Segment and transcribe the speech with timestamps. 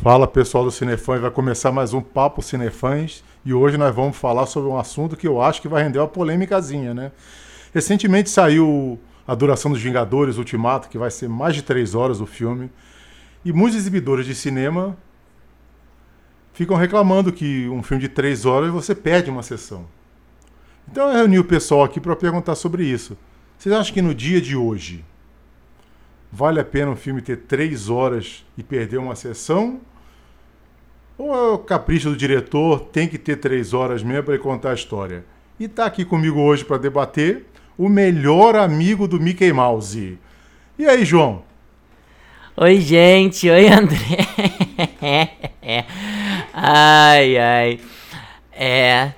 [0.00, 4.46] Fala pessoal do Cinefãs, vai começar mais um Papo Cinefãs e hoje nós vamos falar
[4.46, 7.10] sobre um assunto que eu acho que vai render uma polêmicazinha, né?
[7.74, 12.26] Recentemente saiu a duração dos Vingadores Ultimato, que vai ser mais de três horas o
[12.26, 12.70] filme,
[13.44, 14.96] e muitos exibidores de cinema
[16.52, 19.84] ficam reclamando que um filme de três horas você perde uma sessão.
[20.88, 23.18] Então eu reuni o pessoal aqui para perguntar sobre isso.
[23.58, 25.04] Vocês acham que no dia de hoje
[26.30, 29.80] vale a pena um filme ter três horas e perder uma sessão?
[31.18, 34.74] Ou é o capricho do diretor, tem que ter três horas mesmo para contar a
[34.74, 35.24] história?
[35.58, 37.44] E está aqui comigo hoje para debater
[37.76, 40.16] o melhor amigo do Mickey Mouse.
[40.78, 41.42] E aí, João?
[42.56, 43.50] Oi, gente.
[43.50, 43.98] Oi, André.
[46.54, 47.80] ai, ai.
[48.52, 49.12] É.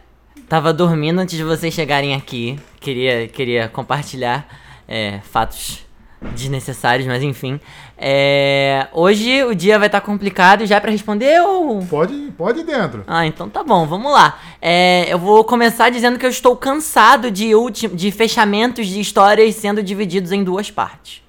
[0.48, 2.58] Tava dormindo antes de vocês chegarem aqui.
[2.80, 4.48] Queria, queria compartilhar
[4.88, 5.84] é, fatos
[6.20, 7.60] desnecessários, mas enfim.
[7.96, 11.84] É, hoje o dia vai estar tá complicado já para responder ou...
[11.86, 13.04] Pode, pode ir dentro.
[13.06, 14.38] Ah, então tá bom, vamos lá.
[14.60, 17.52] É, eu vou começar dizendo que eu estou cansado de,
[17.94, 21.22] de fechamentos de histórias sendo divididos em duas partes.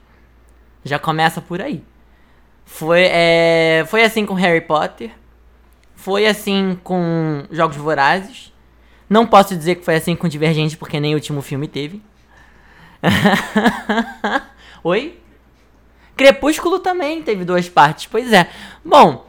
[0.83, 1.83] Já começa por aí.
[2.65, 5.11] Foi, é, foi assim com Harry Potter.
[5.95, 8.51] Foi assim com Jogos Vorazes.
[9.09, 12.01] Não posso dizer que foi assim com Divergente, porque nem o último filme teve.
[14.83, 15.19] Oi?
[16.15, 18.49] Crepúsculo também teve duas partes, pois é.
[18.83, 19.25] Bom,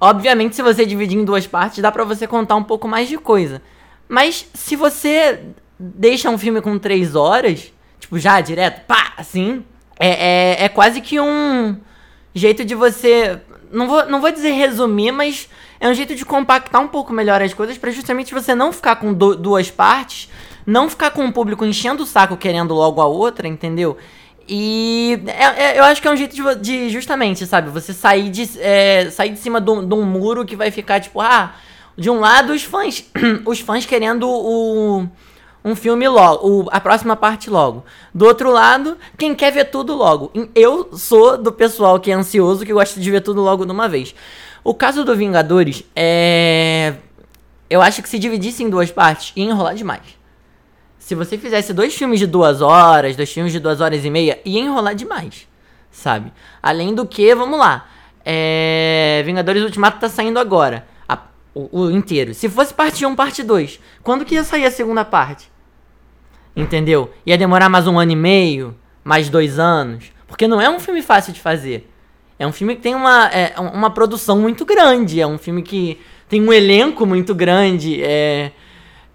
[0.00, 3.18] obviamente se você dividir em duas partes, dá pra você contar um pouco mais de
[3.18, 3.62] coisa.
[4.08, 5.40] Mas se você
[5.78, 9.64] deixa um filme com três horas, tipo, já direto, pá, assim,
[9.98, 11.76] é, é, é quase que um
[12.34, 13.40] jeito de você.
[13.70, 17.42] Não vou, não vou dizer resumir, mas é um jeito de compactar um pouco melhor
[17.42, 20.30] as coisas para justamente você não ficar com duas partes,
[20.64, 23.96] não ficar com o público enchendo o saco querendo logo a outra, entendeu?
[24.48, 28.30] E é, é, eu acho que é um jeito de, de justamente, sabe, você sair
[28.30, 31.54] de, é, sair de cima de um, muro que vai ficar tipo, ah,
[31.96, 33.04] de um lado os fãs,
[33.44, 35.06] os fãs querendo o,
[35.62, 37.84] um filme logo, o, a próxima parte logo.
[38.14, 40.32] Do outro lado, quem quer ver tudo logo.
[40.54, 43.86] Eu sou do pessoal que é ansioso, que gosta de ver tudo logo de uma
[43.86, 44.14] vez.
[44.64, 46.94] O caso do Vingadores é.
[47.68, 50.17] Eu acho que se dividisse em duas partes, ia enrolar demais
[51.08, 54.38] se você fizesse dois filmes de duas horas, dois filmes de duas horas e meia,
[54.44, 55.48] ia enrolar demais,
[55.90, 56.30] sabe?
[56.62, 57.88] Além do que, vamos lá,
[58.22, 59.22] é...
[59.24, 61.18] Vingadores Ultimato tá saindo agora, a...
[61.54, 62.34] o, o, inteiro.
[62.34, 65.50] Se fosse parte 1, parte 2, quando que ia sair a segunda parte?
[66.54, 67.10] Entendeu?
[67.24, 71.00] Ia demorar mais um ano e meio, mais dois anos, porque não é um filme
[71.00, 71.90] fácil de fazer.
[72.38, 75.98] É um filme que tem uma, é, uma produção muito grande, é um filme que
[76.28, 78.52] tem um elenco muito grande, é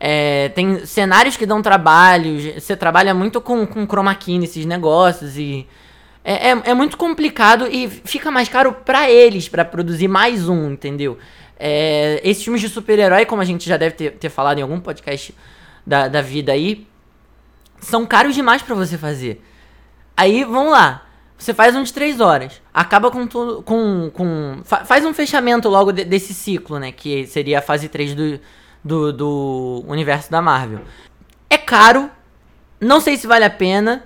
[0.05, 5.37] é, tem cenários que dão trabalho, você trabalha muito com, com chroma key nesses negócios
[5.37, 5.65] e
[6.25, 10.71] é, é, é muito complicado e fica mais caro para eles para produzir mais um,
[10.71, 11.17] entendeu?
[11.57, 14.77] É, esses filmes de super-herói, como a gente já deve ter, ter falado em algum
[14.77, 15.33] podcast
[15.87, 16.85] da, da vida aí,
[17.79, 19.41] são caros demais para você fazer.
[20.17, 21.05] Aí, vamos lá.
[21.37, 22.61] Você faz um de três horas.
[22.73, 23.63] Acaba com tudo.
[23.63, 26.91] Com, com, faz um fechamento logo de, desse ciclo, né?
[26.91, 28.39] Que seria a fase 3 do,
[28.83, 30.81] do, do universo da Marvel.
[31.49, 32.09] É caro,
[32.79, 34.03] não sei se vale a pena,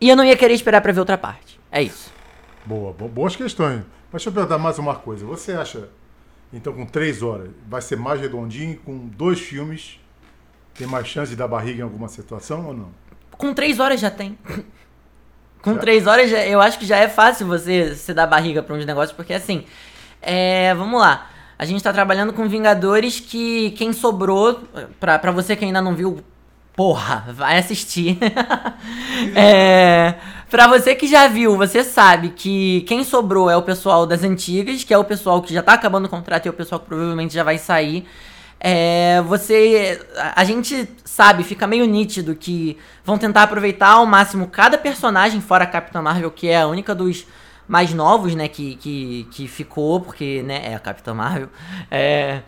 [0.00, 1.58] e eu não ia querer esperar para ver outra parte.
[1.70, 2.12] É isso.
[2.64, 3.78] Boa, boas questões.
[4.12, 5.26] Mas deixa eu perguntar mais uma coisa.
[5.26, 5.88] Você acha,
[6.52, 9.98] então, com três horas, vai ser mais redondinho, com dois filmes,
[10.74, 12.88] tem mais chance de dar barriga em alguma situação ou não?
[13.32, 14.38] Com três horas já tem.
[15.62, 15.80] Com já?
[15.80, 19.16] três horas, eu acho que já é fácil você se dar barriga para uns negócios,
[19.16, 19.64] porque assim,
[20.20, 21.30] é, vamos lá.
[21.58, 24.60] A gente tá trabalhando com Vingadores que quem sobrou,
[24.98, 26.18] pra, pra você que ainda não viu,
[26.74, 28.18] porra, vai assistir.
[29.36, 30.14] é,
[30.50, 34.82] pra você que já viu, você sabe que quem sobrou é o pessoal das antigas,
[34.82, 36.86] que é o pessoal que já tá acabando o contrato e é o pessoal que
[36.86, 38.04] provavelmente já vai sair.
[38.66, 40.00] É, você.
[40.34, 45.64] A gente sabe, fica meio nítido que vão tentar aproveitar ao máximo cada personagem, fora
[45.64, 47.26] a Capitã Marvel, que é a única dos
[47.66, 51.48] mais novos, né, que, que, que ficou, porque, né, é a Capitã Marvel.
[51.90, 52.42] É...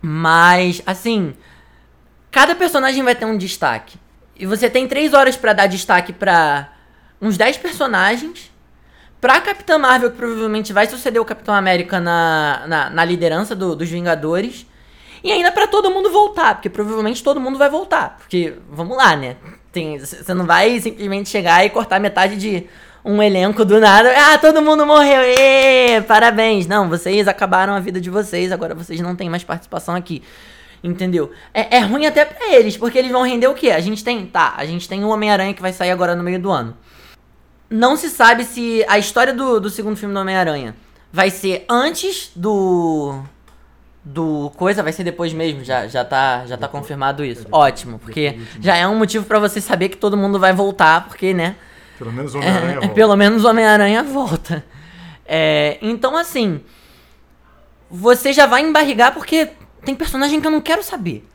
[0.00, 1.34] Mas, assim,
[2.30, 3.98] cada personagem vai ter um destaque.
[4.36, 6.72] E você tem três horas para dar destaque para
[7.20, 8.52] uns 10 personagens.
[9.20, 13.74] Pra Capitã Marvel, que provavelmente vai suceder o Capitão América na, na, na liderança do,
[13.74, 14.66] dos Vingadores.
[15.22, 18.18] E ainda para todo mundo voltar, porque provavelmente todo mundo vai voltar.
[18.18, 19.36] Porque, vamos lá, né?
[19.98, 22.68] Você não vai simplesmente chegar e cortar metade de
[23.04, 24.12] um elenco do nada.
[24.16, 25.20] Ah, todo mundo morreu!
[25.20, 26.66] Ê, parabéns!
[26.66, 30.22] Não, vocês acabaram a vida de vocês, agora vocês não têm mais participação aqui.
[30.82, 31.30] Entendeu?
[31.52, 33.70] É, é ruim até pra eles, porque eles vão render o quê?
[33.70, 34.26] A gente tem.
[34.26, 36.76] Tá, a gente tem o Homem-Aranha que vai sair agora no meio do ano.
[37.70, 40.74] Não se sabe se a história do, do segundo filme do Homem-Aranha
[41.12, 43.22] vai ser antes do
[44.04, 47.46] do coisa, vai ser depois mesmo, já já tá já tá confirmado isso.
[47.50, 51.32] Ótimo, porque já é um motivo para você saber que todo mundo vai voltar, porque,
[51.32, 51.56] né?
[51.98, 52.88] Pelo menos o Homem-Aranha É, volta.
[52.94, 54.64] pelo menos Homem-Aranha volta.
[55.26, 56.60] É, então, assim,
[57.90, 59.48] você já vai embarrigar porque
[59.84, 61.26] tem personagem que eu não quero saber.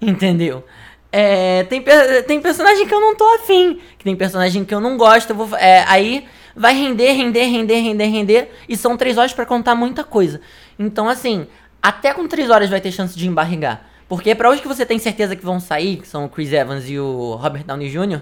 [0.00, 0.64] Entendeu?
[1.12, 1.82] É, tem,
[2.26, 3.80] tem personagem que eu não tô afim.
[3.96, 5.30] Que tem personagem que eu não gosto.
[5.30, 8.50] Eu vou, é, aí vai render, render, render, render, render.
[8.68, 10.40] E são três horas pra contar muita coisa.
[10.78, 11.46] Então, assim,
[11.82, 13.86] até com três horas vai ter chance de embarrigar.
[14.08, 16.88] Porque pra hoje que você tem certeza que vão sair, que são o Chris Evans
[16.88, 18.20] e o Robert Downey Jr.,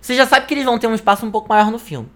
[0.00, 2.08] você já sabe que eles vão ter um espaço um pouco maior no filme.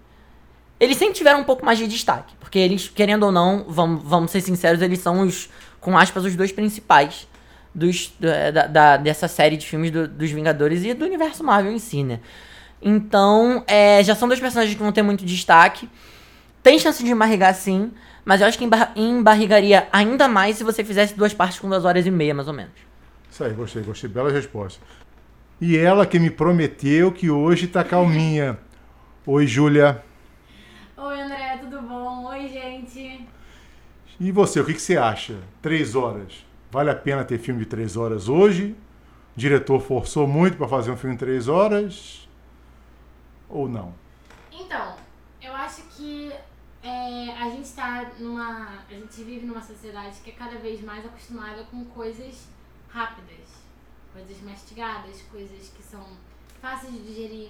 [0.79, 4.31] Eles sempre tiveram um pouco mais de destaque, porque eles, querendo ou não, vamos, vamos
[4.31, 5.49] ser sinceros, eles são os,
[5.79, 7.27] com aspas, os dois principais
[7.73, 11.79] dos, da, da- dessa série de filmes do- dos Vingadores e do universo Marvel em
[11.79, 12.19] si, né?
[12.81, 15.89] Então, é, já são dois personagens que vão ter muito destaque.
[16.61, 17.91] Tem chance de embarrigar sim,
[18.23, 21.85] mas eu acho que embar- embarrigaria ainda mais se você fizesse duas partes com duas
[21.85, 22.73] horas e meia, mais ou menos.
[23.31, 24.09] Isso aí, gostei, gostei.
[24.09, 24.79] Bela resposta.
[25.59, 28.59] E ela que me prometeu que hoje tá calminha.
[29.25, 30.03] Oi, Júlia.
[30.97, 32.25] Oi, André, tudo bom?
[32.25, 33.25] Oi, gente.
[34.19, 35.39] E você, o que, que você acha?
[35.61, 36.45] Três horas.
[36.69, 38.75] Vale a pena ter filme de três horas hoje?
[39.35, 42.27] O diretor forçou muito para fazer um filme de três horas?
[43.47, 43.93] Ou não?
[44.51, 44.97] Então,
[45.41, 46.33] eu acho que
[46.83, 48.83] é, a gente tá numa.
[48.89, 52.45] A gente vive numa sociedade que é cada vez mais acostumada com coisas
[52.89, 53.64] rápidas,
[54.15, 56.01] coisas mastigadas, coisas que são
[56.61, 57.49] fáceis de digerir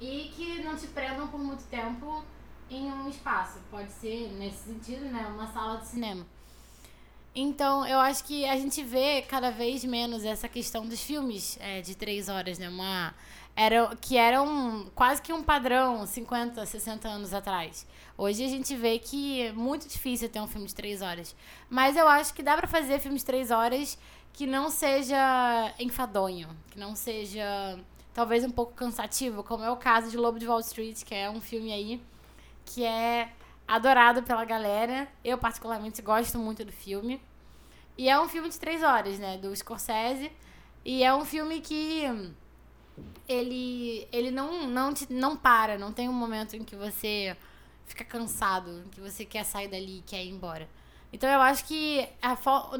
[0.00, 2.24] e que não te prendam por muito tempo
[2.70, 3.58] em um espaço.
[3.68, 6.24] Pode ser, nesse sentido, né, uma sala de cinema.
[7.34, 11.80] Então, eu acho que a gente vê cada vez menos essa questão dos filmes é,
[11.80, 12.68] de três horas, né?
[12.68, 13.14] Uma,
[13.54, 17.86] era, que era um, quase que um padrão 50, 60 anos atrás.
[18.16, 21.34] Hoje a gente vê que é muito difícil ter um filme de três horas.
[21.68, 23.98] Mas eu acho que dá pra fazer filmes de três horas
[24.32, 27.78] que não seja enfadonho, que não seja
[28.14, 31.30] talvez um pouco cansativo, como é o caso de Lobo de Wall Street, que é
[31.30, 32.02] um filme aí
[32.64, 33.32] que é
[33.66, 35.08] adorado pela galera.
[35.24, 37.20] Eu, particularmente, gosto muito do filme.
[37.96, 39.38] E é um filme de três horas, né?
[39.38, 40.30] Do Scorsese.
[40.84, 42.04] E é um filme que
[43.28, 45.76] ele, ele não, não, te, não para.
[45.78, 47.36] Não tem um momento em que você
[47.86, 50.68] fica cansado, que você quer sair dali quer ir embora.
[51.12, 52.08] Então eu acho que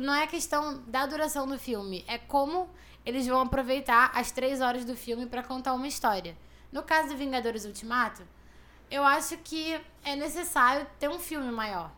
[0.00, 2.69] não é questão da duração do filme, é como
[3.04, 6.36] eles vão aproveitar as três horas do filme para contar uma história.
[6.70, 8.22] No caso do Vingadores Ultimato,
[8.90, 11.90] eu acho que é necessário ter um filme maior.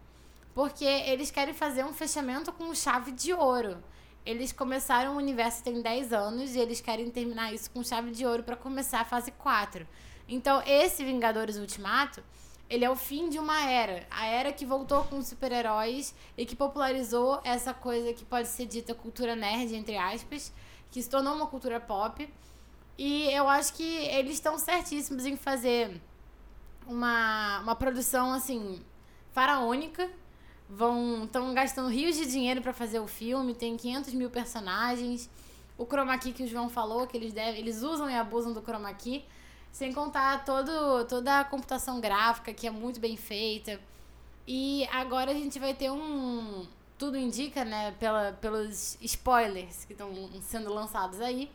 [0.55, 3.83] Porque eles querem fazer um fechamento com chave de ouro.
[4.25, 8.27] Eles começaram o universo tem 10 anos e eles querem terminar isso com chave de
[8.27, 9.87] ouro para começar a fase 4.
[10.29, 12.23] Então, esse Vingadores Ultimato,
[12.71, 14.07] ele é o fim de uma era.
[14.09, 18.95] A era que voltou com super-heróis e que popularizou essa coisa que pode ser dita
[18.95, 20.53] cultura nerd, entre aspas,
[20.89, 22.33] que se tornou uma cultura pop.
[22.97, 26.01] E eu acho que eles estão certíssimos em fazer
[26.87, 28.81] uma, uma produção assim
[29.33, 30.09] faraônica.
[30.69, 33.53] Vão estão gastando rios de dinheiro para fazer o filme.
[33.53, 35.29] Tem 500 mil personagens.
[35.77, 38.63] O chroma key que o João falou que eles devem, eles usam e abusam do
[38.63, 39.25] chroma key,
[39.73, 43.81] sem contar todo, toda a computação gráfica que é muito bem feita.
[44.47, 46.67] E agora a gente vai ter um
[47.01, 50.13] tudo indica, né, pela, pelos spoilers que estão
[50.43, 51.51] sendo lançados aí,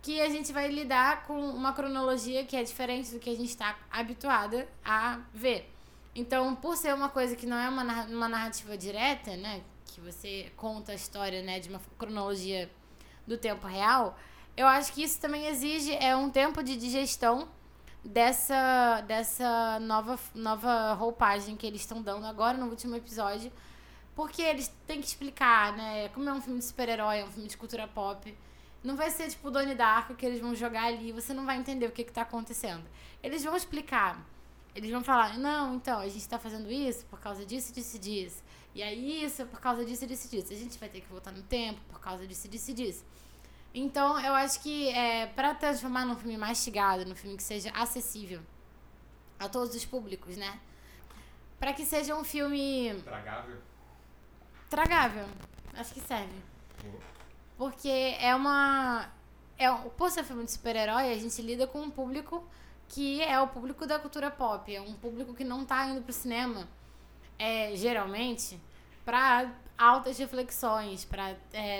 [0.00, 3.48] que a gente vai lidar com uma cronologia que é diferente do que a gente
[3.48, 5.68] está habituada a ver.
[6.14, 10.52] Então, por ser uma coisa que não é uma, uma narrativa direta, né, que você
[10.56, 12.70] conta a história, né, de uma cronologia
[13.26, 14.16] do tempo real,
[14.56, 17.48] eu acho que isso também exige é um tempo de digestão
[18.04, 23.52] dessa dessa nova nova roupagem que eles estão dando agora no último episódio,
[24.14, 27.48] porque eles têm que explicar, né, como é um filme de super-herói, é um filme
[27.48, 28.36] de cultura pop.
[28.82, 31.86] Não vai ser tipo Donnie Darko que eles vão jogar ali você não vai entender
[31.86, 32.84] o que, que tá acontecendo.
[33.22, 34.24] Eles vão explicar.
[34.74, 38.44] Eles vão falar, não, então, a gente tá fazendo isso por causa disso, disso disso.
[38.74, 40.52] E aí isso é por causa disso, disso disso.
[40.52, 43.02] A gente vai ter que voltar no tempo por causa disso, disso disso.
[43.78, 48.40] Então, eu acho que é, para transformar num filme mastigado, num filme que seja acessível
[49.38, 50.58] a todos os públicos, né?
[51.60, 53.58] Para que seja um filme Tragável.
[54.70, 55.26] tragável.
[55.74, 56.40] Acho que serve.
[57.58, 59.10] Porque é uma.
[59.58, 62.42] É, por ser filme de super-herói, a gente lida com um público
[62.88, 64.74] que é o público da cultura pop.
[64.74, 66.66] É um público que não tá indo pro cinema,
[67.38, 68.58] é, geralmente,
[69.04, 71.36] para altas reflexões, para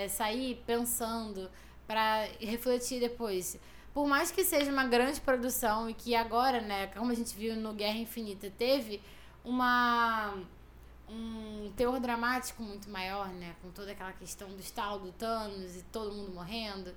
[0.09, 1.49] sair pensando,
[1.87, 3.57] para refletir depois.
[3.93, 7.55] Por mais que seja uma grande produção e que agora, né, como a gente viu
[7.55, 9.01] no Guerra Infinita, teve
[9.43, 10.35] uma
[11.09, 13.55] um teor dramático muito maior, né?
[13.61, 16.93] Com toda aquela questão do estalo do Thanos e todo mundo morrendo.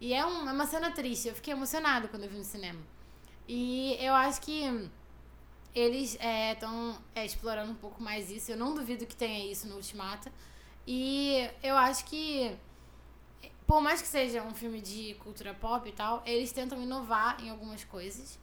[0.00, 1.28] E é, um, é uma cena triste.
[1.28, 2.80] Eu fiquei emocionada quando eu vi no cinema.
[3.46, 4.90] E eu acho que
[5.74, 6.18] eles
[6.50, 8.50] estão é, é, explorando um pouco mais isso.
[8.50, 10.32] Eu não duvido que tenha isso no Ultimata.
[10.86, 12.56] E eu acho que,
[13.72, 17.48] por mais que seja um filme de cultura pop e tal, eles tentam inovar em
[17.48, 18.38] algumas coisas.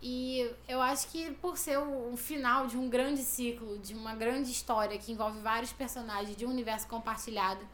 [0.00, 4.52] E eu acho que por ser o, final de um grande ciclo, de uma grande
[4.52, 7.66] história que envolve vários personagens, de um universo compartilhado,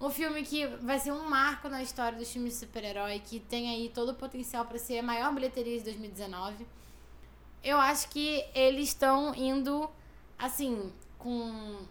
[0.00, 3.68] um filme que vai ser um marco na história dos filmes de super-herói, que tem
[3.68, 6.66] aí todo o potencial para ser a maior bilheteria de 2019.
[7.62, 9.86] Eu acho que eles estão indo,
[10.38, 11.86] assim, com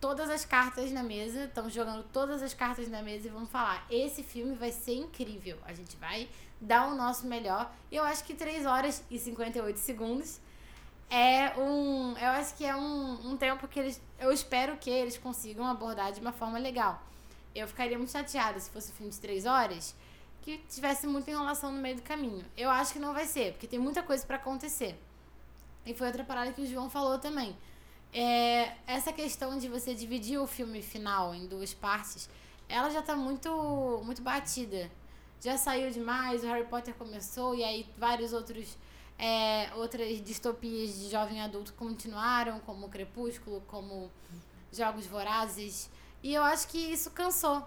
[0.00, 3.86] todas as cartas na mesa, estão jogando todas as cartas na mesa e vão falar:
[3.90, 5.58] esse filme vai ser incrível.
[5.64, 6.28] A gente vai
[6.60, 7.70] dar o nosso melhor.
[7.90, 10.40] E eu acho que 3 horas e 58 segundos
[11.10, 12.16] é um.
[12.18, 14.00] Eu acho que é um, um tempo que eles.
[14.18, 17.02] Eu espero que eles consigam abordar de uma forma legal.
[17.54, 19.94] Eu ficaria muito chateada se fosse um filme de 3 horas
[20.42, 22.44] que tivesse muita enrolação no meio do caminho.
[22.56, 24.98] Eu acho que não vai ser, porque tem muita coisa para acontecer.
[25.84, 27.56] E foi outra parada que o João falou também.
[28.12, 32.28] É, essa questão de você dividir o filme final em duas partes,
[32.68, 34.90] ela já tá muito, muito batida
[35.40, 38.76] já saiu demais, o Harry Potter começou e aí vários outros
[39.18, 44.10] é, outras distopias de jovem adulto continuaram, como Crepúsculo, como
[44.72, 45.90] Jogos Vorazes.
[46.22, 47.66] E eu acho que isso cansou.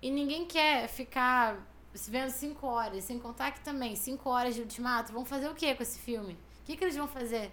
[0.00, 1.60] E ninguém quer ficar
[2.08, 5.74] vendo cinco horas, sem contar que também cinco horas de ultimato, vão fazer o que
[5.74, 6.34] com esse filme?
[6.60, 7.50] O que, que eles vão fazer?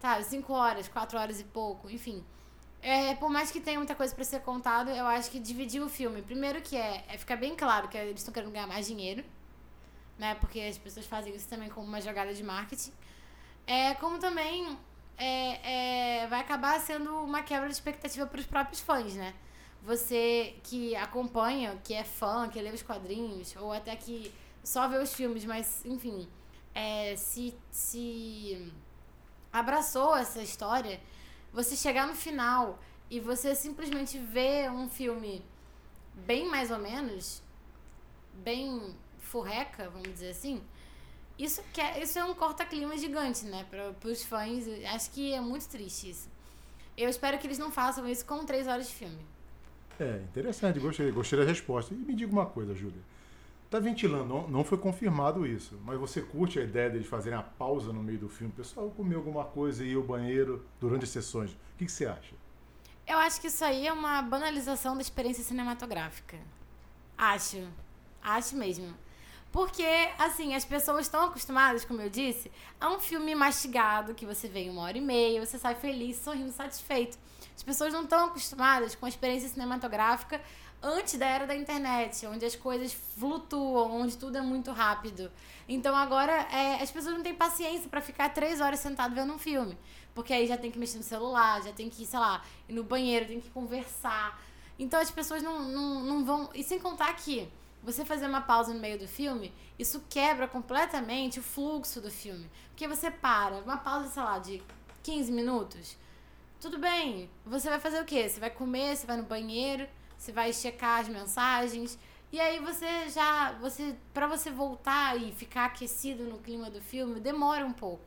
[0.00, 2.24] Tá, cinco horas, quatro horas e pouco, enfim.
[2.80, 5.88] É, por mais que tenha muita coisa para ser contado, eu acho que dividir o
[5.88, 9.24] filme, primeiro que é, é ficar bem claro que eles estão querendo ganhar mais dinheiro,
[10.16, 10.36] né?
[10.36, 12.92] Porque as pessoas fazem isso também como uma jogada de marketing.
[13.66, 14.78] É, como também
[15.16, 19.34] é, é, vai acabar sendo uma quebra de expectativa para os próprios fãs, né?
[19.82, 24.98] Você que acompanha, que é fã, que lê os quadrinhos, ou até que só vê
[24.98, 26.28] os filmes, mas, enfim,
[26.74, 28.72] é, se, se
[29.52, 31.00] abraçou essa história
[31.52, 32.78] você chegar no final
[33.10, 35.44] e você simplesmente ver um filme
[36.14, 37.42] bem mais ou menos,
[38.34, 40.62] bem furreca, vamos dizer assim,
[41.38, 43.64] isso, que é, isso é um corta-clima gigante, né?
[43.70, 44.64] Para os fãs.
[44.92, 46.28] Acho que é muito triste isso.
[46.96, 49.24] Eu espero que eles não façam isso com três horas de filme.
[50.00, 51.94] É, interessante, gostei, gostei da resposta.
[51.94, 53.00] E me diga uma coisa, Júlia.
[53.70, 57.42] Tá ventilando, não, não foi confirmado isso, mas você curte a ideia deles fazerem a
[57.42, 58.50] pausa no meio do filme?
[58.50, 61.52] Pessoal comeu alguma coisa e ir ao banheiro durante as sessões.
[61.52, 62.34] O que, que você acha?
[63.06, 66.38] Eu acho que isso aí é uma banalização da experiência cinematográfica.
[67.16, 67.68] Acho.
[68.22, 68.94] Acho mesmo.
[69.52, 69.86] Porque,
[70.18, 74.60] assim, as pessoas estão acostumadas, como eu disse, a um filme mastigado que você vê
[74.60, 77.18] em uma hora e meia, você sai feliz, sorrindo, satisfeito.
[77.56, 80.40] As pessoas não estão acostumadas com a experiência cinematográfica
[80.82, 85.30] antes da era da internet, onde as coisas flutuam, onde tudo é muito rápido.
[85.68, 89.38] Então agora é, as pessoas não têm paciência para ficar três horas sentado vendo um
[89.38, 89.76] filme.
[90.14, 92.84] Porque aí já tem que mexer no celular, já tem que, sei lá, ir no
[92.84, 94.40] banheiro, tem que conversar.
[94.78, 96.50] Então as pessoas não, não, não vão.
[96.54, 97.48] E sem contar que
[97.82, 102.48] você fazer uma pausa no meio do filme, isso quebra completamente o fluxo do filme.
[102.70, 104.62] Porque você para, uma pausa, sei lá, de
[105.02, 105.96] 15 minutos.
[106.60, 108.28] Tudo bem, você vai fazer o quê?
[108.28, 111.98] Você vai comer, você vai no banheiro você vai checar as mensagens.
[112.30, 117.20] E aí você já, você para você voltar e ficar aquecido no clima do filme,
[117.20, 118.04] demora um pouco.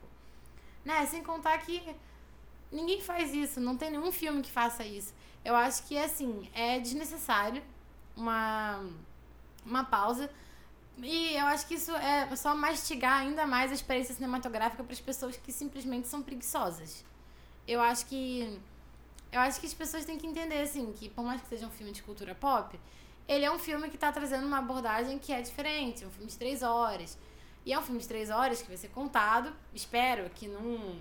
[0.85, 1.05] Né?
[1.05, 1.81] Sem contar que
[2.71, 5.13] ninguém faz isso, não tem nenhum filme que faça isso.
[5.43, 7.63] Eu acho que assim, é desnecessário
[8.15, 8.85] uma
[9.65, 10.29] uma pausa.
[10.97, 15.01] E eu acho que isso é só mastigar ainda mais a experiência cinematográfica para as
[15.01, 17.03] pessoas que simplesmente são preguiçosas.
[17.67, 18.59] Eu acho que
[19.31, 21.69] eu acho que as pessoas têm que entender, assim, que por mais que seja um
[21.69, 22.79] filme de cultura pop,
[23.27, 26.29] ele é um filme que está trazendo uma abordagem que é diferente, é um filme
[26.29, 27.17] de três horas.
[27.65, 30.99] E é um filme de três horas que vai ser contado, espero que num,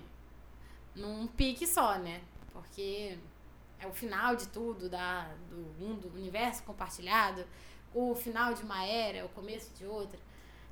[0.95, 2.21] num pique só, né?
[2.53, 3.17] Porque
[3.79, 7.45] é o final de tudo, da, do mundo, do universo compartilhado,
[7.93, 10.19] o final de uma era, o começo de outra.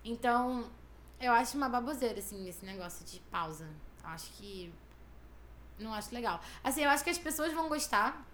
[0.05, 0.69] Então,
[1.19, 3.67] eu acho uma baboseira, assim, esse negócio de pausa.
[4.01, 4.71] Eu acho que
[5.79, 6.41] não acho legal.
[6.63, 8.25] Assim, eu acho que as pessoas vão gostar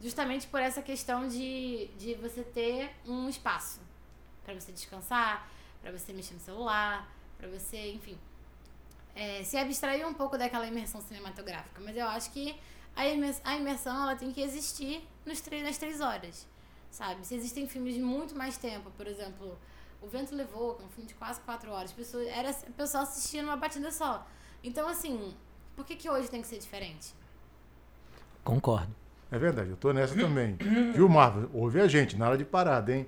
[0.00, 3.80] justamente por essa questão de, de você ter um espaço
[4.44, 5.48] para você descansar,
[5.80, 7.08] para você mexer no celular,
[7.38, 8.18] para você, enfim,
[9.14, 11.80] é, se abstrair um pouco daquela imersão cinematográfica.
[11.80, 12.58] Mas eu acho que
[12.96, 16.46] a imersão, a imersão ela tem que existir nos três, nas três horas,
[16.90, 17.26] sabe?
[17.26, 19.58] Se existem filmes de muito mais tempo, por exemplo,
[20.00, 23.42] O Vento Levou, que é um filme de quase quatro horas, pessoas, era, pessoal assistia
[23.42, 24.26] numa batida só.
[24.64, 25.34] Então, assim,
[25.76, 27.14] por que, que hoje tem que ser diferente?
[28.44, 28.94] Concordo.
[29.30, 30.56] É verdade, eu tô nessa também.
[30.94, 31.48] Viu, Marvel?
[31.54, 33.06] Ouve a gente, nada de parada, hein?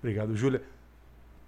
[0.00, 0.62] Obrigado, Júlia.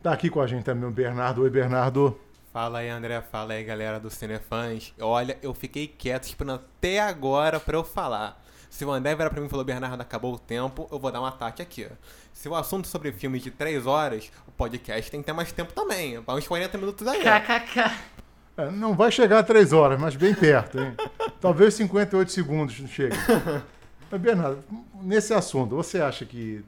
[0.02, 1.42] Tá aqui com a gente também o Bernardo.
[1.42, 2.18] Oi, Bernardo.
[2.52, 3.20] Fala aí, André.
[3.20, 4.94] Fala aí, galera do Cinefãs.
[5.00, 8.40] Olha, eu fiquei quieto esperando até agora pra eu falar.
[8.70, 11.20] Se o André virar pra mim e falou, Bernardo, acabou o tempo, eu vou dar
[11.20, 11.88] um ataque aqui.
[12.32, 15.72] Se o assunto sobre filmes de 3 horas, o podcast tem que ter mais tempo
[15.72, 16.20] também.
[16.20, 17.20] Vai uns 40 minutos aí.
[17.20, 18.18] KKK.
[18.58, 20.92] É, não vai chegar a 3 horas, mas bem perto, hein?
[21.40, 23.14] Talvez 58 segundos não chegue.
[24.10, 24.64] Mas, Bernardo,
[25.00, 26.64] nesse assunto, você acha que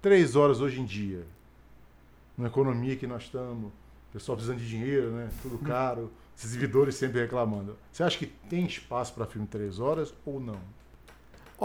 [0.00, 1.26] 3 horas hoje em dia,
[2.38, 5.28] na economia que nós estamos, o pessoal precisando de dinheiro, né?
[5.42, 7.76] Tudo caro, os exibidores sempre reclamando.
[7.92, 10.60] Você acha que tem espaço para filme 3 horas ou não?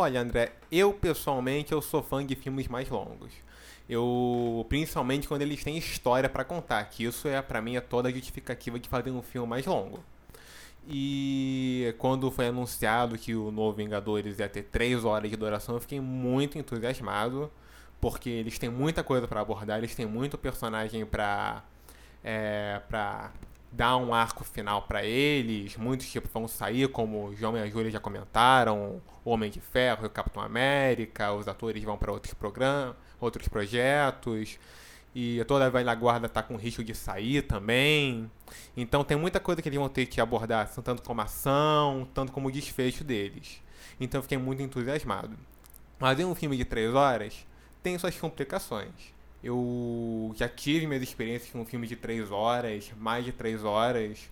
[0.01, 3.33] Olha, André, eu pessoalmente eu sou fã de filmes mais longos.
[3.89, 8.07] Eu, principalmente quando eles têm história para contar, que isso é para mim é toda
[8.07, 10.01] a justificativa de fazer um filme mais longo.
[10.87, 15.81] E quando foi anunciado que o novo Vingadores ia ter 3 horas de duração, eu
[15.81, 17.51] fiquei muito entusiasmado,
[17.99, 21.61] porque eles têm muita coisa para abordar, eles têm muito personagem para
[22.23, 23.33] é, para
[23.71, 25.77] dar um arco final para eles.
[25.77, 29.59] Muitos tipos vão sair, como o João e a Júlia já comentaram, o Homem de
[29.59, 34.59] Ferro, o Capitão América, os atores vão para outros programas, outros projetos.
[35.13, 38.29] E toda a velha guarda está com risco de sair também.
[38.77, 42.51] Então tem muita coisa que eles vão ter que abordar, tanto como ação, tanto como
[42.51, 43.61] desfecho deles.
[43.99, 45.35] Então eu fiquei muito entusiasmado.
[45.99, 47.45] Mas em um filme de três horas,
[47.81, 49.13] tem suas complicações.
[49.43, 54.29] Eu já tive minhas experiências com um filme de três horas, mais de três horas,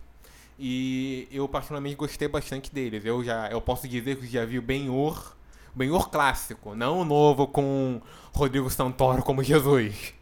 [0.59, 3.05] e eu particularmente gostei bastante deles.
[3.05, 5.35] Eu já eu posso dizer que já vi o Ben-Hur,
[5.73, 8.01] o Ben-Hur clássico, não o novo com
[8.33, 10.13] Rodrigo Santoro como Jesus.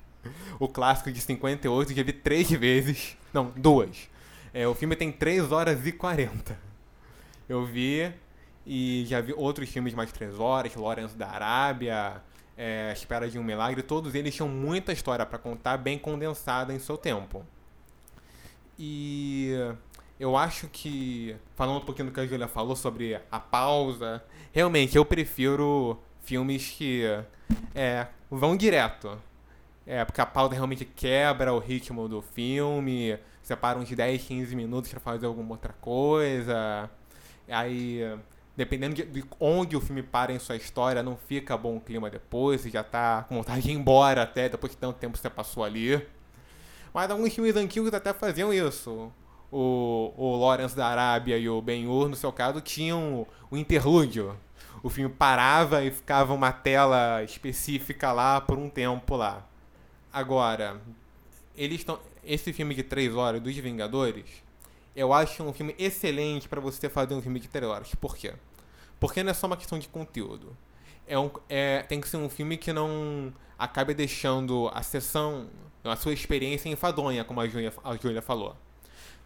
[0.59, 4.09] O clássico de 58 já vi três vezes, não, duas.
[4.53, 6.57] É, o filme tem 3 horas e 40.
[7.49, 8.09] Eu vi
[8.65, 12.21] e já vi outros filmes mais 3 horas, Lawrence da Arábia,
[12.57, 16.79] é, Espera de um Milagre, todos eles tinham muita história para contar, bem condensada em
[16.79, 17.45] seu tempo.
[18.77, 19.53] E
[20.19, 24.95] eu acho que, falando um pouquinho do que a Julia falou sobre a pausa, realmente
[24.95, 27.03] eu prefiro filmes que
[27.73, 29.17] é, vão direto.
[29.87, 34.89] É, porque a pausa realmente quebra o ritmo do filme, separa uns 10, 15 minutos
[34.89, 36.89] para fazer alguma outra coisa.
[37.47, 38.01] Aí
[38.55, 42.09] dependendo de, de, onde o filme para em sua história, não fica bom o clima
[42.09, 45.29] depois, você já tá com vontade de ir embora até, depois de tanto tempo você
[45.29, 46.01] passou ali.
[46.93, 49.11] Mas alguns filmes antigos até faziam isso.
[49.51, 54.35] O, o Lawrence da Arábia e o Ben-Hur, no seu caso, tinham o interlúdio.
[54.81, 59.45] O filme parava e ficava uma tela específica lá por um tempo lá.
[60.11, 60.79] Agora,
[61.55, 61.99] eles estão.
[62.23, 64.25] Esse filme de 3 horas dos Vingadores,
[64.95, 67.95] eu acho um filme excelente para você fazer um filme de 3 horas.
[67.95, 68.33] Por quê?
[68.99, 70.55] Porque não é só uma questão de conteúdo.
[71.05, 75.47] É um, é, tem que ser um filme que não acabe deixando a sessão,
[75.83, 77.73] a sua experiência enfadonha, como a Júlia,
[78.19, 78.55] a falou.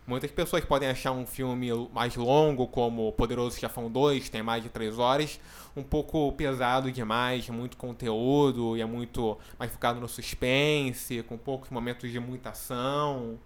[0.07, 4.69] Muitas pessoas podem achar um filme mais longo, como Poderoso Chefão 2, tem mais de
[4.69, 5.39] 3 horas,
[5.75, 11.69] um pouco pesado demais, muito conteúdo, e é muito mais focado no suspense, com poucos
[11.69, 13.37] momentos de muita ação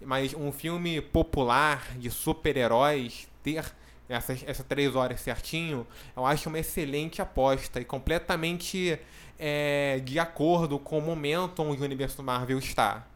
[0.00, 3.64] mas um filme popular de super-heróis ter
[4.08, 5.86] essas, essas três horas certinho,
[6.16, 8.98] eu acho uma excelente aposta e completamente
[9.38, 13.06] é, de acordo com o momento onde o universo Marvel está.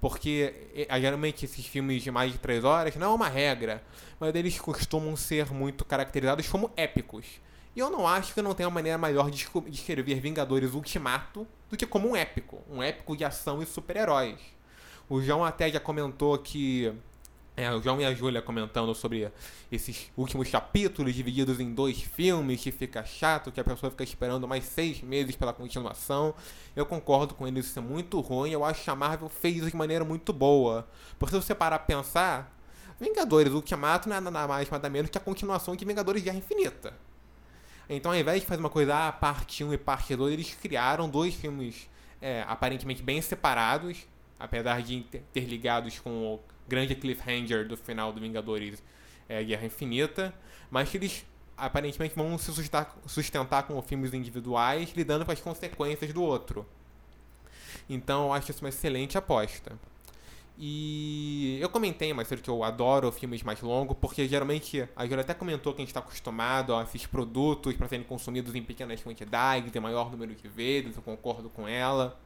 [0.00, 3.82] Porque geralmente esses filmes de mais de três horas não é uma regra,
[4.18, 7.26] mas eles costumam ser muito caracterizados como épicos.
[7.76, 11.76] E eu não acho que não tem uma maneira melhor de escrever Vingadores Ultimato do
[11.76, 14.40] que como um épico, um épico de ação e super-heróis.
[15.10, 16.94] O João até já comentou que.
[17.56, 19.30] É, o João e a Júlia comentando sobre
[19.70, 24.46] esses últimos capítulos divididos em dois filmes, que fica chato, que a pessoa fica esperando
[24.46, 26.32] mais seis meses pela continuação.
[26.76, 28.52] Eu concordo com eles, isso é muito ruim.
[28.52, 30.88] Eu acho que a Marvel fez isso de maneira muito boa.
[31.18, 32.56] Porque se você parar a pensar,
[33.00, 36.94] Vingadores Ultimato não é nada mais, nada menos que a continuação de Vingadores Guerra Infinita.
[37.88, 41.08] Então, ao invés de fazer uma coisa, ah, parte 1 e parte 2, eles criaram
[41.08, 41.90] dois filmes
[42.22, 44.06] é, aparentemente bem separados,
[44.40, 48.82] apesar de interligados com o grande cliffhanger do final do Vingadores
[49.28, 50.34] é, Guerra Infinita,
[50.70, 51.26] mas que eles
[51.56, 56.66] aparentemente vão se sustentar, sustentar com filmes individuais, lidando com as consequências do outro.
[57.88, 59.78] Então eu acho isso uma excelente aposta.
[60.62, 65.22] E eu comentei mais cedo que eu adoro filmes mais longos, porque geralmente a Júlia
[65.22, 69.02] até comentou que a gente está acostumado a esses produtos para serem consumidos em pequenas
[69.02, 72.18] quantidades, em maior número de vezes, eu concordo com ela.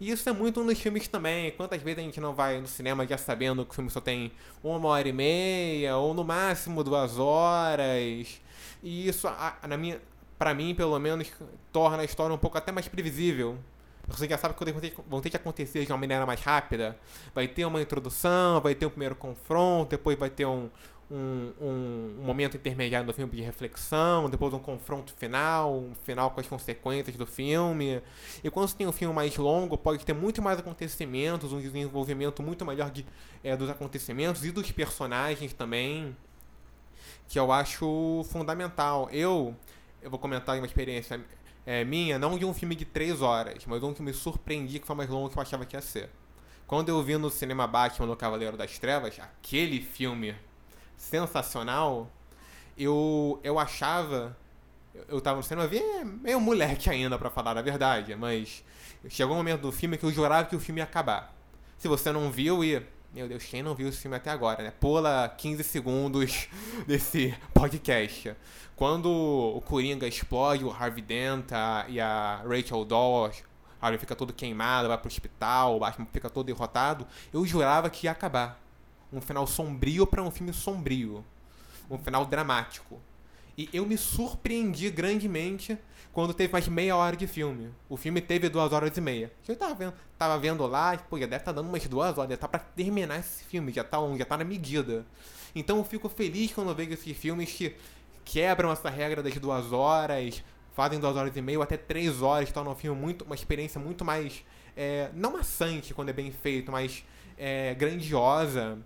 [0.00, 1.50] E isso é muito nos filmes também.
[1.52, 4.32] Quantas vezes a gente não vai no cinema já sabendo que o filme só tem
[4.62, 8.40] uma hora e meia, ou no máximo duas horas.
[8.82, 9.28] E isso,
[9.66, 10.00] na minha,
[10.38, 11.32] pra mim, pelo menos,
[11.72, 13.58] torna a história um pouco até mais previsível.
[14.06, 16.98] Você já sabe que vão ter que acontecer de uma maneira mais rápida.
[17.34, 20.68] Vai ter uma introdução, vai ter um primeiro confronto, depois vai ter um,
[21.10, 26.30] um, um, um momento intermediário do filme de reflexão, depois um confronto final, um final
[26.30, 28.02] com as consequências do filme.
[28.42, 32.42] E quando você tem um filme mais longo, pode ter muito mais acontecimentos, um desenvolvimento
[32.42, 33.06] muito melhor de,
[33.42, 36.16] é, dos acontecimentos e dos personagens também,
[37.28, 39.08] que eu acho fundamental.
[39.10, 39.54] Eu,
[40.02, 41.20] eu vou comentar uma experiência
[41.66, 44.86] é, minha, não de um filme de três horas, mas um que me surpreendi que
[44.86, 46.10] foi mais longo que eu achava que ia ser.
[46.66, 50.34] Quando eu vi no cinema Batman no Cavaleiro das Trevas, aquele filme
[51.10, 52.10] sensacional,
[52.76, 54.36] eu, eu achava.
[54.94, 58.64] Eu, eu tava no cinema, vi meio moleque ainda, pra falar a verdade, mas
[59.08, 61.34] chegou um momento do filme que eu jurava que o filme ia acabar.
[61.78, 62.82] Se você não viu, e.
[63.12, 64.72] Meu Deus, quem não viu esse filme até agora, né?
[64.80, 66.48] Pula 15 segundos
[66.84, 68.34] desse podcast.
[68.74, 73.44] Quando o Coringa explode, o Harvey Dent a- e a Rachel Dawes,
[73.80, 78.06] Harvey fica todo queimado, vai pro hospital, o Batman fica todo derrotado, eu jurava que
[78.08, 78.60] ia acabar.
[79.12, 81.24] Um final sombrio para um filme sombrio.
[81.90, 83.00] Um final dramático.
[83.56, 85.78] E eu me surpreendi grandemente
[86.12, 87.70] quando teve mais meia hora de filme.
[87.88, 89.32] O filme teve duas horas e meia.
[89.46, 92.36] Eu tava vendo, tava vendo lá, pô, já deve estar dando umas duas horas, já
[92.36, 94.18] tá pra terminar esse filme, já tá onde?
[94.18, 95.04] Já tá na medida.
[95.54, 97.76] Então eu fico feliz quando eu vejo esses filmes que
[98.24, 102.50] quebram essa regra das duas horas, fazem duas horas e meia ou até três horas,
[102.50, 104.44] tornam o filme muito, uma experiência muito mais,
[104.76, 107.04] é, não maçante quando é bem feito, mas
[107.38, 108.78] é, grandiosa.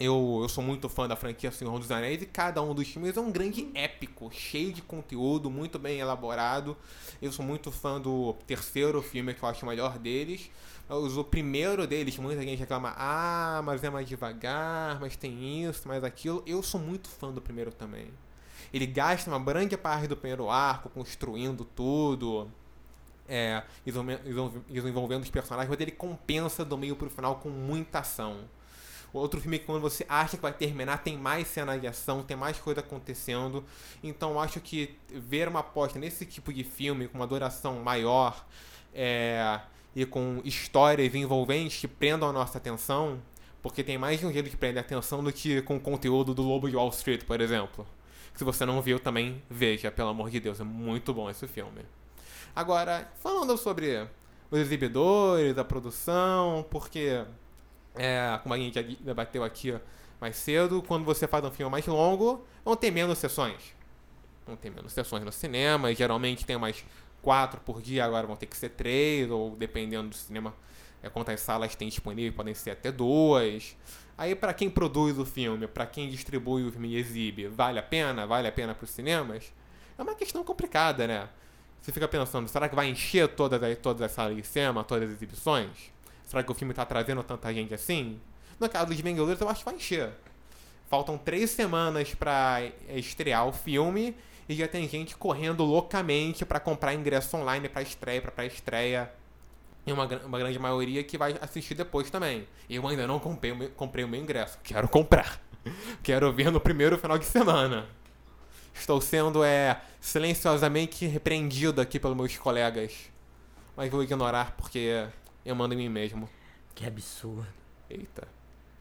[0.00, 3.16] Eu, eu sou muito fã da franquia Senhor dos Anéis e cada um dos filmes
[3.16, 6.76] é um grande épico, cheio de conteúdo, muito bem elaborado.
[7.20, 10.50] Eu sou muito fã do terceiro filme, que eu acho o melhor deles.
[10.88, 16.04] O primeiro deles, muita gente reclama, ah, mas é mais devagar, mas tem isso, mais
[16.04, 16.44] aquilo.
[16.46, 18.06] Eu sou muito fã do primeiro também.
[18.72, 22.48] Ele gasta uma grande parte do primeiro arco construindo tudo,
[23.28, 27.98] é, desenvolve- desenvolve- desenvolvendo os personagens, mas ele compensa do meio pro final com muita
[27.98, 28.38] ação.
[29.12, 32.36] Outro filme que quando você acha que vai terminar tem mais cena de ação, tem
[32.36, 33.64] mais coisa acontecendo.
[34.02, 38.44] Então acho que ver uma aposta nesse tipo de filme com uma duração maior
[38.94, 39.60] é,
[39.94, 43.20] e com histórias envolventes que prendam a nossa atenção,
[43.62, 46.34] porque tem mais de um jeito de prender a atenção do que com o conteúdo
[46.34, 47.86] do Lobo de Wall Street, por exemplo.
[48.34, 51.80] Se você não viu, também veja, pelo amor de Deus, é muito bom esse filme.
[52.54, 54.06] Agora, falando sobre
[54.50, 57.24] os exibidores, a produção, porque,
[57.98, 59.78] é, como a gente já debateu aqui
[60.20, 63.74] mais cedo, quando você faz um filme mais longo, vão ter menos sessões.
[64.46, 66.84] Vão ter menos sessões no cinema, geralmente tem umas
[67.20, 70.54] quatro por dia, agora vão ter que ser três, ou dependendo do cinema,
[71.02, 73.76] é, quantas salas tem disponível, podem ser até duas.
[74.16, 77.82] Aí, para quem produz o filme, para quem distribui o filme e exibe, vale a
[77.82, 78.26] pena?
[78.26, 79.52] Vale a pena para os cinemas?
[79.96, 81.28] É uma questão complicada, né?
[81.80, 85.08] Você fica pensando, será que vai encher todas as, todas as salas de cinema, todas
[85.08, 85.92] as exibições?
[86.28, 88.20] Será que o filme tá trazendo tanta gente assim?
[88.60, 90.10] No caso dos Vingadores, eu acho que vai encher.
[90.86, 92.60] Faltam três semanas pra
[92.90, 94.14] estrear o filme
[94.46, 99.10] e já tem gente correndo loucamente pra comprar ingresso online pra estreia, pra pré-estreia.
[99.86, 102.46] E uma, uma grande maioria que vai assistir depois também.
[102.68, 104.58] Eu ainda não comprei comprei o meu ingresso.
[104.62, 105.40] Quero comprar.
[106.02, 107.86] Quero ver no primeiro final de semana.
[108.74, 113.10] Estou sendo é, silenciosamente repreendido aqui pelos meus colegas.
[113.74, 115.06] Mas vou ignorar porque
[115.48, 116.28] eu mando em mim mesmo.
[116.74, 117.46] Que absurdo.
[117.88, 118.28] Eita.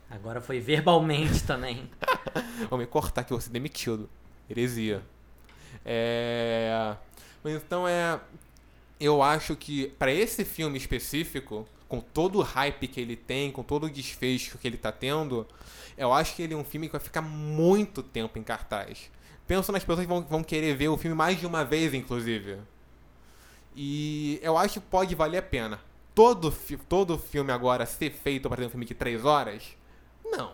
[0.09, 1.89] Agora foi verbalmente também.
[2.69, 4.09] Vou me cortar que eu vou ser demitido.
[4.49, 5.01] Heresia.
[5.85, 6.95] É.
[7.43, 8.19] Mas então é.
[8.99, 13.63] Eu acho que para esse filme específico, com todo o hype que ele tem, com
[13.63, 15.47] todo o desfecho que ele tá tendo,
[15.97, 19.11] eu acho que ele é um filme que vai ficar muito tempo em cartaz.
[19.45, 22.57] Penso nas pessoas que vão, vão querer ver o filme mais de uma vez, inclusive.
[23.75, 25.79] E eu acho que pode valer a pena.
[26.17, 26.51] Todo,
[26.89, 29.63] todo filme agora ser feito para ter um filme de 3 horas?
[30.25, 30.51] Não.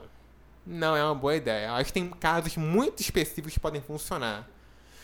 [0.67, 1.71] Não é uma boa ideia.
[1.71, 4.45] Acho que tem casos muito específicos que podem funcionar.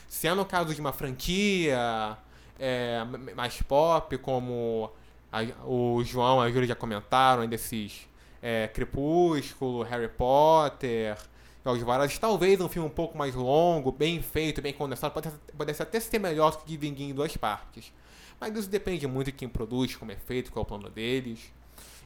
[0.10, 2.18] Se é no caso de uma franquia
[2.60, 3.02] é,
[3.38, 4.92] mais pop, como
[5.32, 8.06] a- o João e a Júlia já comentaram, desses
[8.42, 11.16] é, Crepúsculo, Harry Potter,
[11.64, 15.14] Jogos Vorazes, talvez um filme um pouco mais longo, bem feito, bem condensado,
[15.58, 17.94] pode até ser melhor que dividir em duas partes.
[18.40, 21.52] Mas isso depende muito de quem produz, como é feito, qual é o plano deles.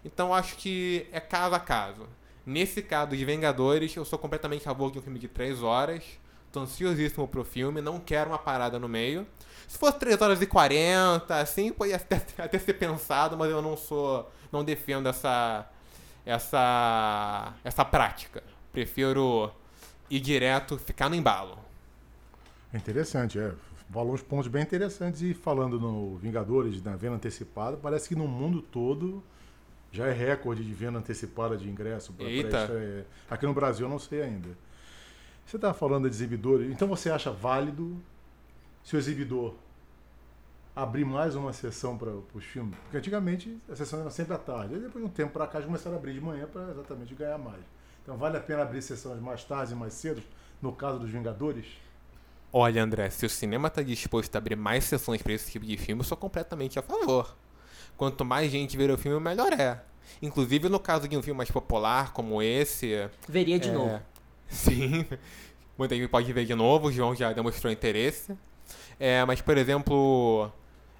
[0.03, 2.07] Então acho que é caso a caso.
[2.45, 6.03] Nesse caso de Vingadores, eu sou completamente a favor de um filme de 3 horas.
[6.51, 9.25] Tô ansiosíssimo pro filme, não quero uma parada no meio.
[9.67, 13.77] Se fosse 3 horas e 40, assim, poderia até, até ser pensado, mas eu não
[13.77, 14.29] sou.
[14.51, 15.67] não defendo essa.
[16.25, 17.53] essa.
[17.63, 18.43] essa prática.
[18.71, 19.51] Prefiro
[20.09, 21.57] ir direto, ficar no embalo.
[22.73, 23.53] É interessante, é.
[23.93, 28.27] Falou uns pontos bem interessantes e falando no Vingadores, na venda antecipada, parece que no
[28.27, 29.23] mundo todo
[29.91, 32.11] já é recorde de venda antecipada de ingresso.
[32.11, 32.49] Pra, Eita.
[32.49, 33.05] pra estreia.
[33.29, 34.49] Aqui no Brasil eu não sei ainda.
[35.45, 37.95] Você estava falando de exibidores, então você acha válido
[38.83, 39.53] se o exibidor
[40.75, 42.75] abrir mais uma sessão para os filmes?
[42.85, 45.59] Porque antigamente a sessão era sempre à tarde, aí depois de um tempo para cá
[45.59, 47.61] eles começaram a abrir de manhã para exatamente ganhar mais.
[48.01, 50.23] Então vale a pena abrir sessões mais tarde e mais cedo,
[50.59, 51.67] no caso dos Vingadores?
[52.55, 55.75] Olha, André, se o cinema está disposto a abrir mais sessões para esse tipo de
[55.75, 57.35] filme, eu sou completamente a favor.
[57.97, 59.81] Quanto mais gente ver o filme, melhor é.
[60.21, 63.09] Inclusive, no caso de um filme mais popular como esse.
[63.27, 63.99] Veria de é, novo.
[64.47, 65.03] Sim.
[65.75, 68.37] Muita gente pode ver de novo, o João já demonstrou interesse.
[68.99, 70.51] É, mas, por exemplo,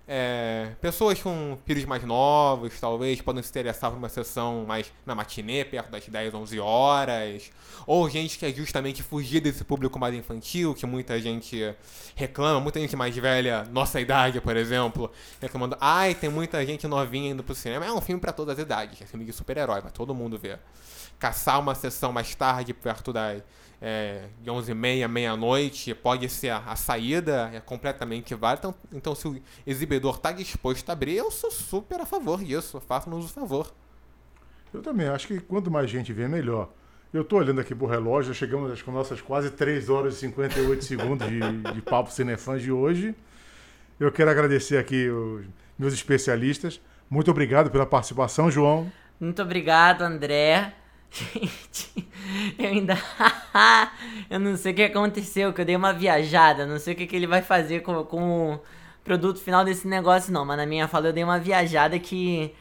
[0.06, 5.16] é, pessoas com filhos mais novos, talvez, podem se interessar por uma sessão mais na
[5.16, 7.52] matinê, perto das 10, 11 horas.
[7.88, 11.74] Ou gente que é justamente fugir desse público mais infantil, que muita gente
[12.16, 15.10] reclama, muita gente mais velha, nossa idade, por exemplo,
[15.42, 17.86] reclamando, ai, tem muita gente novinha indo pro cinema.
[17.86, 20.60] É um filme para todas as idades, é filme de super-herói, vai todo mundo ver.
[21.18, 23.42] Caçar uma sessão mais tarde, perto das
[23.86, 28.70] é, de 11h30, meia-noite, pode ser a, a, saída, é completamente válida.
[28.70, 32.80] Então, então, se o exibidor está disposto a abrir, eu sou super a favor disso,
[32.80, 33.74] faça-nos o favor.
[34.74, 36.70] Eu também, acho que quanto mais gente vê, melhor.
[37.14, 40.86] Eu estou olhando aqui pro relógio, já chegamos às nossas quase 3 horas e 58
[40.86, 41.40] segundos de,
[41.74, 43.14] de papo cinefãs de hoje.
[44.00, 45.46] Eu quero agradecer aqui os
[45.78, 46.80] meus especialistas.
[47.10, 48.90] Muito obrigado pela participação, João.
[49.20, 50.74] Muito obrigado, André.
[51.12, 52.08] Gente,
[52.58, 52.98] eu ainda.
[54.30, 56.66] eu não sei o que aconteceu, que eu dei uma viajada.
[56.66, 58.60] Não sei o que, que ele vai fazer com, com o
[59.04, 60.46] produto final desse negócio, não.
[60.46, 62.54] Mas na minha fala eu dei uma viajada que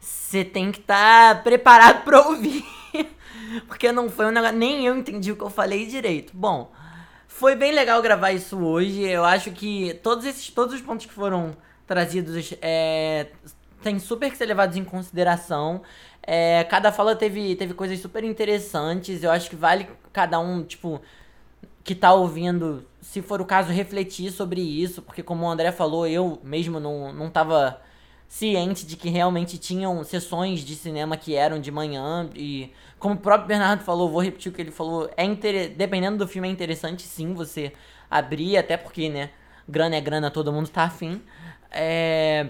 [0.00, 2.64] você tem que estar tá preparado pra ouvir.
[3.66, 4.56] Porque não foi um negócio.
[4.56, 6.32] Nem eu entendi o que eu falei direito.
[6.34, 6.72] Bom,
[7.26, 9.02] foi bem legal gravar isso hoje.
[9.02, 11.56] Eu acho que todos esses todos os pontos que foram
[11.86, 13.28] trazidos é,
[13.82, 15.82] tem super que ser levados em consideração.
[16.26, 19.22] É, cada fala teve, teve coisas super interessantes.
[19.22, 21.00] Eu acho que vale cada um, tipo,
[21.84, 25.02] que tá ouvindo, se for o caso, refletir sobre isso.
[25.02, 27.80] Porque, como o André falou, eu mesmo não, não tava
[28.28, 32.28] ciente de que realmente tinham sessões de cinema que eram de manhã.
[32.34, 35.70] E, como o próprio Bernardo falou, vou repetir o que ele falou: é inter...
[35.76, 37.72] dependendo do filme, é interessante sim você
[38.10, 39.30] abrir, até porque, né?
[39.68, 41.22] Grana é grana, todo mundo tá afim.
[41.70, 42.48] É.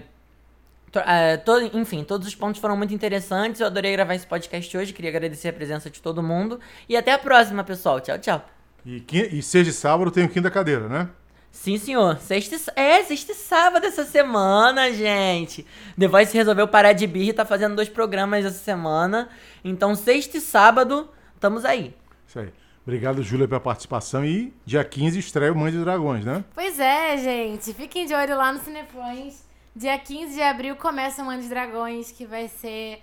[0.87, 3.61] Uh, todo, enfim, todos os pontos foram muito interessantes.
[3.61, 4.93] Eu adorei gravar esse podcast hoje.
[4.93, 6.59] Queria agradecer a presença de todo mundo.
[6.87, 7.99] E até a próxima, pessoal.
[7.99, 8.45] Tchau, tchau.
[8.85, 11.09] E, e sexta e sábado tem o quinta cadeira, né?
[11.51, 12.19] Sim, senhor.
[12.19, 15.65] Sexta, é, sexta e sábado essa semana, gente.
[15.99, 19.29] The Voice resolveu parar de birra e tá fazendo dois programas essa semana.
[19.63, 21.93] Então, sexta e sábado, estamos aí.
[22.27, 22.53] Isso aí.
[22.85, 24.23] Obrigado, Júlia, pela participação.
[24.23, 26.45] E dia 15 estreia o Mãe de Dragões, né?
[26.53, 27.73] Pois é, gente.
[27.73, 29.46] Fiquem de olho lá no Cinefões.
[29.77, 32.99] Dia 15 de abril começa o Mãe de Dragões, que vai ser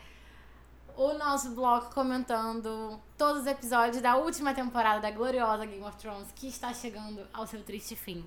[0.97, 6.33] o nosso bloco comentando todos os episódios da última temporada da gloriosa Game of Thrones,
[6.35, 8.25] que está chegando ao seu triste fim.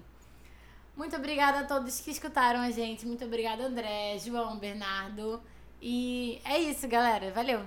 [0.95, 3.05] Muito obrigada a todos que escutaram a gente.
[3.05, 5.41] Muito obrigada, André, João, Bernardo.
[5.81, 7.29] E é isso, galera.
[7.33, 7.59] Valeu.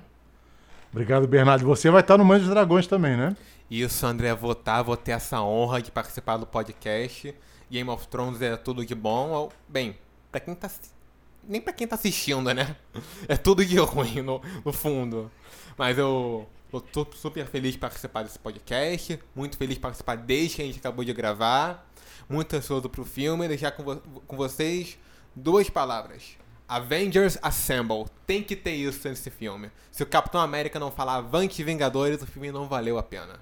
[0.90, 1.66] Obrigado, Bernardo.
[1.66, 3.37] Você vai estar no Mãe dos Dragões também, né?
[3.71, 7.35] Isso, André, vou estar, vou ter essa honra de participar do podcast.
[7.71, 9.51] Game of Thrones é tudo de bom.
[9.69, 9.95] Bem,
[10.31, 10.71] pra quem tá.
[11.49, 12.77] Nem pra quem tá assistindo, né?
[13.27, 15.31] É tudo de ruim no, no fundo.
[15.77, 19.19] Mas eu, eu tô super feliz de participar desse podcast.
[19.35, 21.90] Muito feliz de participar desde que a gente acabou de gravar.
[22.29, 23.49] Muito ansioso pro filme.
[23.49, 24.99] Deixar com, vo com vocês
[25.35, 26.37] duas palavras.
[26.69, 28.05] Avengers Assemble.
[28.27, 29.71] Tem que ter isso nesse filme.
[29.90, 33.40] Se o Capitão América não falar Avante Vingadores, o filme não valeu a pena.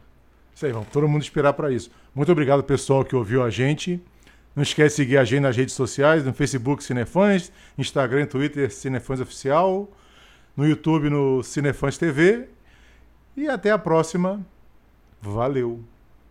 [0.55, 1.91] Isso aí, vamos todo mundo esperar para isso.
[2.15, 4.03] Muito obrigado, pessoal, que ouviu a gente.
[4.59, 9.21] Não esquece de seguir a gente nas redes sociais, no Facebook Cinefãs, Instagram Twitter Cinefãs
[9.21, 9.89] Oficial,
[10.57, 12.49] no YouTube no Cinefãs TV.
[13.37, 14.45] E até a próxima.
[15.23, 15.85] Valeu!